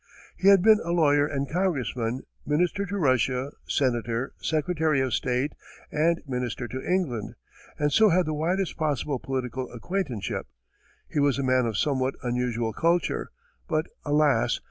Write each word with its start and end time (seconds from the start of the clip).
He 0.35 0.47
had 0.47 0.63
been 0.63 0.79
a 0.83 0.89
lawyer 0.91 1.27
and 1.27 1.47
congressman, 1.47 2.23
minister 2.43 2.87
to 2.87 2.97
Russia, 2.97 3.51
senator, 3.67 4.33
secretary 4.41 4.99
of 4.99 5.13
state 5.13 5.53
and 5.91 6.23
minister 6.27 6.67
to 6.69 6.81
England, 6.81 7.35
and 7.77 7.93
so 7.93 8.09
had 8.09 8.25
the 8.25 8.33
widest 8.33 8.77
possible 8.77 9.19
political 9.19 9.71
acquaintanceship; 9.71 10.47
he 11.07 11.19
was 11.19 11.37
a 11.37 11.43
man 11.43 11.67
of 11.67 11.77
somewhat 11.77 12.15
unusual 12.23 12.73
culture; 12.73 13.29
but, 13.69 13.85
alas! 14.03 14.59